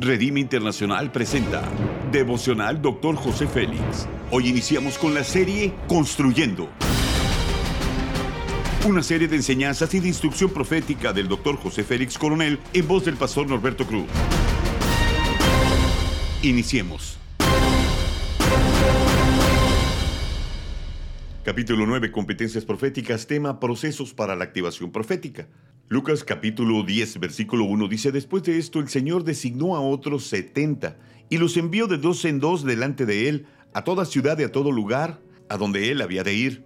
Redime 0.00 0.38
Internacional 0.38 1.10
presenta 1.10 1.68
Devocional 2.12 2.80
Dr. 2.80 3.16
José 3.16 3.48
Félix. 3.48 4.06
Hoy 4.30 4.46
iniciamos 4.46 4.96
con 4.96 5.12
la 5.12 5.24
serie 5.24 5.74
Construyendo. 5.88 6.68
Una 8.86 9.02
serie 9.02 9.26
de 9.26 9.34
enseñanzas 9.34 9.92
y 9.94 9.98
de 9.98 10.06
instrucción 10.06 10.50
profética 10.50 11.12
del 11.12 11.26
Dr. 11.26 11.56
José 11.56 11.82
Félix 11.82 12.16
Coronel 12.16 12.60
en 12.72 12.86
voz 12.86 13.06
del 13.06 13.16
pastor 13.16 13.48
Norberto 13.48 13.88
Cruz. 13.88 14.06
Iniciemos. 16.42 17.18
Capítulo 21.42 21.86
9, 21.86 22.12
competencias 22.12 22.64
proféticas, 22.64 23.26
tema 23.26 23.58
procesos 23.58 24.14
para 24.14 24.36
la 24.36 24.44
activación 24.44 24.92
profética. 24.92 25.48
Lucas 25.90 26.22
capítulo 26.22 26.82
10, 26.82 27.18
versículo 27.18 27.64
1 27.64 27.88
dice, 27.88 28.12
después 28.12 28.42
de 28.42 28.58
esto 28.58 28.78
el 28.78 28.90
Señor 28.90 29.24
designó 29.24 29.74
a 29.74 29.80
otros 29.80 30.26
setenta 30.26 30.98
y 31.30 31.38
los 31.38 31.56
envió 31.56 31.86
de 31.86 31.96
dos 31.96 32.26
en 32.26 32.40
dos 32.40 32.62
delante 32.62 33.06
de 33.06 33.30
él 33.30 33.46
a 33.72 33.84
toda 33.84 34.04
ciudad 34.04 34.38
y 34.38 34.42
a 34.42 34.52
todo 34.52 34.70
lugar 34.70 35.18
a 35.48 35.56
donde 35.56 35.90
él 35.90 36.02
había 36.02 36.24
de 36.24 36.34
ir. 36.34 36.64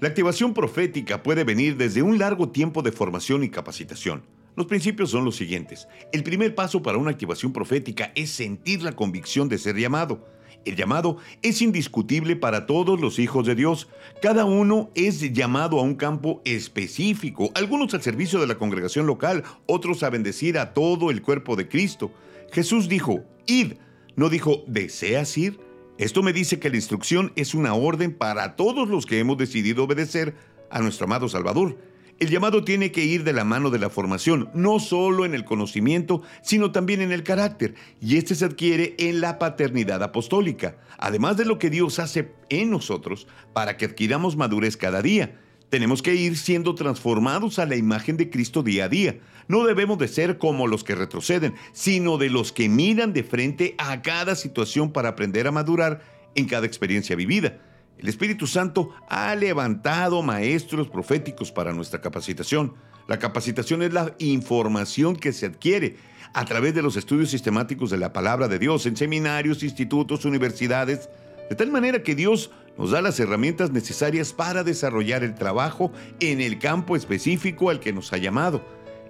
La 0.00 0.08
activación 0.08 0.54
profética 0.54 1.22
puede 1.22 1.44
venir 1.44 1.76
desde 1.76 2.02
un 2.02 2.18
largo 2.18 2.48
tiempo 2.48 2.82
de 2.82 2.90
formación 2.90 3.44
y 3.44 3.48
capacitación. 3.48 4.24
Los 4.56 4.66
principios 4.66 5.12
son 5.12 5.24
los 5.24 5.36
siguientes. 5.36 5.86
El 6.12 6.24
primer 6.24 6.56
paso 6.56 6.82
para 6.82 6.98
una 6.98 7.12
activación 7.12 7.52
profética 7.52 8.10
es 8.16 8.30
sentir 8.30 8.82
la 8.82 8.96
convicción 8.96 9.48
de 9.48 9.58
ser 9.58 9.76
llamado. 9.76 10.26
El 10.68 10.76
llamado 10.76 11.16
es 11.40 11.62
indiscutible 11.62 12.36
para 12.36 12.66
todos 12.66 13.00
los 13.00 13.18
hijos 13.18 13.46
de 13.46 13.54
Dios. 13.54 13.88
Cada 14.20 14.44
uno 14.44 14.90
es 14.94 15.32
llamado 15.32 15.80
a 15.80 15.82
un 15.82 15.94
campo 15.94 16.42
específico, 16.44 17.50
algunos 17.54 17.94
al 17.94 18.02
servicio 18.02 18.38
de 18.38 18.46
la 18.46 18.58
congregación 18.58 19.06
local, 19.06 19.44
otros 19.64 20.02
a 20.02 20.10
bendecir 20.10 20.58
a 20.58 20.74
todo 20.74 21.10
el 21.10 21.22
cuerpo 21.22 21.56
de 21.56 21.68
Cristo. 21.68 22.12
Jesús 22.52 22.86
dijo, 22.86 23.24
id, 23.46 23.76
no 24.14 24.28
dijo, 24.28 24.62
¿deseas 24.66 25.38
ir? 25.38 25.58
Esto 25.96 26.22
me 26.22 26.34
dice 26.34 26.60
que 26.60 26.68
la 26.68 26.76
instrucción 26.76 27.32
es 27.34 27.54
una 27.54 27.72
orden 27.72 28.14
para 28.14 28.54
todos 28.54 28.88
los 28.90 29.06
que 29.06 29.20
hemos 29.20 29.38
decidido 29.38 29.84
obedecer 29.84 30.34
a 30.70 30.80
nuestro 30.80 31.06
amado 31.06 31.30
Salvador. 31.30 31.78
El 32.18 32.30
llamado 32.30 32.64
tiene 32.64 32.90
que 32.90 33.04
ir 33.04 33.22
de 33.22 33.32
la 33.32 33.44
mano 33.44 33.70
de 33.70 33.78
la 33.78 33.90
formación, 33.90 34.50
no 34.52 34.80
solo 34.80 35.24
en 35.24 35.34
el 35.34 35.44
conocimiento, 35.44 36.22
sino 36.42 36.72
también 36.72 37.00
en 37.00 37.12
el 37.12 37.22
carácter, 37.22 37.76
y 38.00 38.16
este 38.16 38.34
se 38.34 38.44
adquiere 38.44 38.96
en 38.98 39.20
la 39.20 39.38
paternidad 39.38 40.02
apostólica, 40.02 40.78
además 40.98 41.36
de 41.36 41.44
lo 41.44 41.60
que 41.60 41.70
Dios 41.70 42.00
hace 42.00 42.32
en 42.48 42.70
nosotros 42.70 43.28
para 43.52 43.76
que 43.76 43.84
adquiramos 43.84 44.36
madurez 44.36 44.76
cada 44.76 45.00
día. 45.00 45.38
Tenemos 45.70 46.02
que 46.02 46.16
ir 46.16 46.36
siendo 46.36 46.74
transformados 46.74 47.60
a 47.60 47.66
la 47.66 47.76
imagen 47.76 48.16
de 48.16 48.30
Cristo 48.30 48.64
día 48.64 48.86
a 48.86 48.88
día. 48.88 49.20
No 49.46 49.64
debemos 49.64 49.96
de 49.98 50.08
ser 50.08 50.38
como 50.38 50.66
los 50.66 50.82
que 50.82 50.96
retroceden, 50.96 51.54
sino 51.72 52.18
de 52.18 52.30
los 52.30 52.50
que 52.50 52.68
miran 52.68 53.12
de 53.12 53.22
frente 53.22 53.76
a 53.78 54.02
cada 54.02 54.34
situación 54.34 54.92
para 54.92 55.10
aprender 55.10 55.46
a 55.46 55.52
madurar 55.52 56.02
en 56.34 56.46
cada 56.46 56.66
experiencia 56.66 57.14
vivida. 57.14 57.60
El 57.98 58.08
Espíritu 58.08 58.46
Santo 58.46 58.90
ha 59.08 59.34
levantado 59.34 60.22
maestros 60.22 60.88
proféticos 60.88 61.50
para 61.50 61.72
nuestra 61.72 62.00
capacitación. 62.00 62.74
La 63.08 63.18
capacitación 63.18 63.82
es 63.82 63.92
la 63.92 64.14
información 64.18 65.16
que 65.16 65.32
se 65.32 65.46
adquiere 65.46 65.96
a 66.32 66.44
través 66.44 66.74
de 66.74 66.82
los 66.82 66.96
estudios 66.96 67.30
sistemáticos 67.30 67.90
de 67.90 67.96
la 67.96 68.12
palabra 68.12 68.46
de 68.46 68.60
Dios 68.60 68.86
en 68.86 68.96
seminarios, 68.96 69.64
institutos, 69.64 70.24
universidades, 70.24 71.08
de 71.50 71.56
tal 71.56 71.72
manera 71.72 72.02
que 72.02 72.14
Dios 72.14 72.52
nos 72.76 72.92
da 72.92 73.02
las 73.02 73.18
herramientas 73.18 73.72
necesarias 73.72 74.32
para 74.32 74.62
desarrollar 74.62 75.24
el 75.24 75.34
trabajo 75.34 75.90
en 76.20 76.40
el 76.40 76.60
campo 76.60 76.94
específico 76.94 77.70
al 77.70 77.80
que 77.80 77.92
nos 77.92 78.12
ha 78.12 78.18
llamado. 78.18 78.62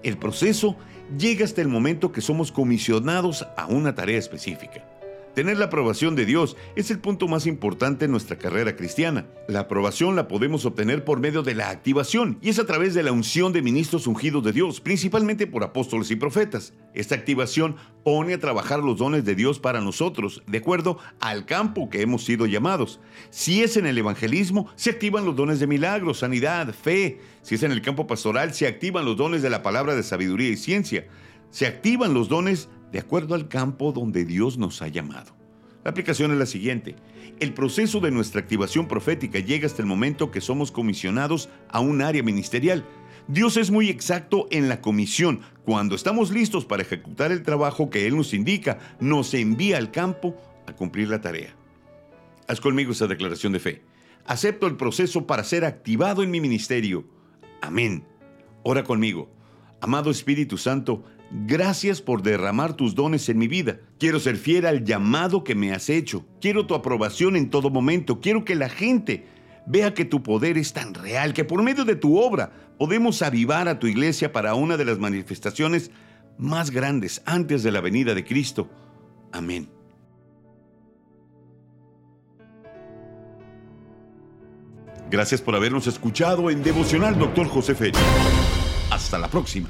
El 0.03 0.17
proceso 0.17 0.77
llega 1.19 1.45
hasta 1.45 1.61
el 1.61 1.69
momento 1.69 2.13
que 2.13 2.23
somos 2.23 2.53
comisionados 2.53 3.47
a 3.57 3.67
una 3.67 3.95
tarea 3.95 4.19
específica. 4.19 4.98
Tener 5.39 5.57
la 5.57 5.67
aprobación 5.67 6.17
de 6.17 6.27
Dios 6.27 6.57
es 6.75 6.91
el 6.91 6.99
punto 6.99 7.29
más 7.29 7.47
importante 7.47 8.07
en 8.07 8.11
nuestra 8.11 8.39
carrera 8.39 8.75
cristiana. 8.75 9.29
La 9.47 9.61
aprobación 9.61 10.17
la 10.17 10.27
podemos 10.27 10.65
obtener 10.65 11.05
por 11.05 11.21
medio 11.21 11.45
de 11.45 11.55
la 11.55 11.71
activación 11.71 12.41
y 12.43 12.49
es 12.49 12.59
a 12.59 12.67
través 12.67 12.93
de 12.93 13.05
la 13.05 13.13
unción 13.13 13.53
de 13.53 13.63
ministros 13.63 14.09
ungidos 14.09 14.43
de 14.43 14.51
Dios, 14.51 14.81
principalmente 14.81 15.47
por 15.47 15.63
apóstoles 15.63 16.11
y 16.11 16.17
profetas. 16.17 16.75
Esta 16.93 17.15
activación 17.15 17.77
pone 18.03 18.35
a 18.35 18.41
trabajar 18.41 18.81
los 18.81 18.99
dones 18.99 19.25
de 19.25 19.37
Dios 19.37 19.61
para 19.61 19.81
nosotros, 19.81 20.43
de 20.49 20.59
acuerdo 20.59 20.99
al 21.21 21.47
campo 21.47 21.89
que 21.89 22.03
hemos 22.03 22.25
sido 22.25 22.47
llamados. 22.47 22.99
Si 23.31 23.63
es 23.63 23.77
en 23.77 23.87
el 23.87 23.97
evangelismo, 23.97 24.67
se 24.75 24.91
activan 24.91 25.25
los 25.25 25.37
dones 25.37 25.61
de 25.61 25.69
milagros, 25.69 26.19
sanidad, 26.19 26.75
fe. 26.75 27.21
Si 27.43 27.55
es 27.55 27.63
en 27.63 27.71
el 27.71 27.81
campo 27.81 28.09
pastoral, 28.09 28.55
se 28.55 28.67
activan 28.67 29.05
los 29.05 29.17
dones 29.17 29.43
de 29.43 29.51
la 29.51 29.63
palabra 29.63 29.95
de 29.95 30.03
sabiduría 30.03 30.49
y 30.49 30.57
ciencia. 30.57 31.07
Se 31.53 31.67
activan 31.67 32.13
los 32.13 32.29
dones 32.29 32.69
de 32.93 32.99
acuerdo 32.99 33.35
al 33.35 33.49
campo 33.49 33.93
donde 33.93 34.25
Dios 34.25 34.59
nos 34.59 34.83
ha 34.83 34.89
llamado. 34.89 35.37
La 35.85 35.91
aplicación 35.91 36.33
es 36.33 36.39
la 36.39 36.47
siguiente. 36.47 36.97
El 37.41 37.55
proceso 37.55 38.01
de 38.01 38.11
nuestra 38.11 38.41
activación 38.41 38.89
profética 38.89 39.39
llega 39.39 39.67
hasta 39.67 39.83
el 39.83 39.89
momento 39.89 40.31
que 40.31 40.41
somos 40.41 40.73
comisionados 40.73 41.49
a 41.69 41.81
un 41.81 42.03
área 42.03 42.23
ministerial. 42.23 42.85
Dios 43.29 43.57
es 43.57 43.71
muy 43.71 43.89
exacto 43.89 44.49
en 44.51 44.69
la 44.69 44.81
comisión. 44.81 45.41
Cuando 45.65 45.95
estamos 45.95 46.31
listos 46.31 46.65
para 46.65 46.83
ejecutar 46.83 47.31
el 47.31 47.43
trabajo 47.43 47.91
que 47.91 48.07
Él 48.07 48.17
nos 48.17 48.35
indica, 48.35 48.79
nos 49.01 49.35
envía 49.35 49.79
al 49.79 49.91
campo 49.91 50.37
a 50.67 50.73
cumplir 50.73 51.09
la 51.09 51.21
tarea. 51.21 51.55
Haz 52.49 52.61
conmigo 52.61 52.93
esa 52.93 53.07
declaración 53.07 53.53
de 53.53 53.61
fe. 53.61 53.83
Acepto 54.27 54.67
el 54.67 54.77
proceso 54.77 55.27
para 55.27 55.45
ser 55.45 55.65
activado 55.65 56.23
en 56.23 56.31
mi 56.31 56.41
ministerio. 56.41 57.07
Amén. 57.61 58.05
Ora 58.63 58.83
conmigo. 58.83 59.31
Amado 59.81 60.11
Espíritu 60.11 60.59
Santo, 60.59 61.05
Gracias 61.31 62.01
por 62.01 62.23
derramar 62.23 62.75
tus 62.75 62.95
dones 62.95 63.29
en 63.29 63.39
mi 63.39 63.49
vida. 63.49 63.81
Quiero 63.99 64.19
ser 64.19 64.37
fiel 64.37 64.65
al 64.65 64.85
llamado 64.85 65.45
que 65.45 65.55
me 65.55 65.73
has 65.73 65.91
hecho. 65.91 66.25
Quiero 66.41 66.67
tu 66.67 66.75
aprobación 66.75 67.37
en 67.37 67.51
todo 67.51 67.69
momento. 67.69 68.21
Quiero 68.21 68.45
que 68.45 68.55
la 68.55 68.71
gente 68.71 69.27
vea 69.67 69.93
que 69.93 70.07
tu 70.07 70.23
poder 70.23 70.57
es 70.57 70.73
tan 70.73 70.95
real 70.95 71.35
que 71.35 71.45
por 71.45 71.63
medio 71.63 71.85
de 71.85 71.97
tu 71.97 72.19
obra 72.19 72.53
podemos 72.79 73.21
avivar 73.21 73.69
a 73.69 73.79
tu 73.79 73.87
iglesia 73.87 74.33
para 74.33 74.55
una 74.55 74.79
de 74.79 74.87
las 74.87 74.99
manifestaciones 74.99 75.91
más 76.39 76.71
grandes 76.71 77.21
antes 77.27 77.63
de 77.63 77.73
la 77.73 77.83
venida 77.83 78.15
de 78.15 78.25
Cristo. 78.25 78.71
Amén. 79.31 79.69
Gracias 85.11 85.43
por 85.43 85.55
habernos 85.55 85.87
escuchado 85.87 86.49
en 86.49 86.63
Devocional 86.63 87.19
Doctor 87.19 87.49
José 87.49 87.75
Félix. 87.75 87.99
Hasta 88.91 89.19
la 89.19 89.29
próxima. 89.29 89.69